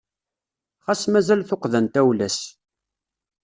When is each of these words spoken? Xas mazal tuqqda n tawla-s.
Xas 0.85 1.01
mazal 1.13 1.41
tuqqda 1.49 1.79
n 1.81 1.85
tawla-s. 1.93 2.39